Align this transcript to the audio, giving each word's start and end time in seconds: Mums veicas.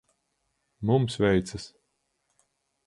Mums 0.81 1.17
veicas. 1.17 1.75